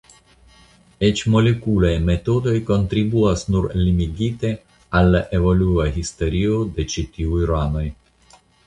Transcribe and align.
Eĉ 1.07 1.19
molekulaj 1.33 1.91
metodoj 2.07 2.55
kontribuas 2.71 3.45
nur 3.57 3.69
limigite 3.83 4.53
al 5.01 5.15
la 5.17 5.25
evolua 5.41 5.89
historio 6.01 6.61
de 6.79 6.93
ĉi 6.97 7.09
tiuj 7.19 7.49
ranoj. 7.55 7.89